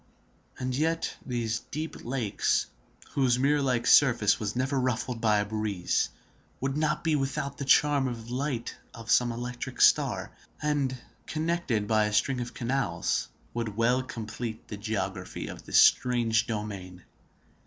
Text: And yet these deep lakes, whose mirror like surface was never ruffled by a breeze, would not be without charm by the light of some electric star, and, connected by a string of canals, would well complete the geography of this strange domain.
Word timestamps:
And 0.57 0.75
yet 0.75 1.15
these 1.23 1.59
deep 1.69 2.03
lakes, 2.03 2.65
whose 3.11 3.37
mirror 3.37 3.61
like 3.61 3.85
surface 3.85 4.39
was 4.39 4.55
never 4.55 4.79
ruffled 4.79 5.21
by 5.21 5.37
a 5.37 5.45
breeze, 5.45 6.09
would 6.59 6.75
not 6.75 7.03
be 7.03 7.15
without 7.15 7.63
charm 7.67 8.05
by 8.05 8.13
the 8.13 8.33
light 8.33 8.75
of 8.95 9.11
some 9.11 9.31
electric 9.31 9.79
star, 9.79 10.31
and, 10.59 10.97
connected 11.27 11.87
by 11.87 12.05
a 12.05 12.13
string 12.13 12.41
of 12.41 12.55
canals, 12.55 13.27
would 13.53 13.75
well 13.77 14.01
complete 14.01 14.67
the 14.69 14.77
geography 14.77 15.45
of 15.45 15.65
this 15.67 15.79
strange 15.79 16.47
domain. 16.47 17.03